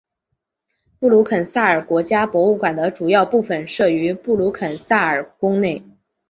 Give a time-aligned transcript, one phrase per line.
[0.99, 5.83] 布鲁肯撒尔国家博物馆的主要部分设于布鲁肯撒尔宫内。